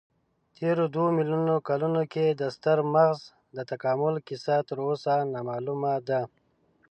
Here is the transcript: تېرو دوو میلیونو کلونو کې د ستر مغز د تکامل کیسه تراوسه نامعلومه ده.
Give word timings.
تېرو 0.57 0.85
دوو 0.93 1.07
میلیونو 1.17 1.55
کلونو 1.67 2.01
کې 2.13 2.25
د 2.29 2.41
ستر 2.55 2.77
مغز 2.93 3.19
د 3.55 3.57
تکامل 3.71 4.15
کیسه 4.27 4.55
تراوسه 4.67 5.13
نامعلومه 5.33 5.93
ده. 6.07 6.21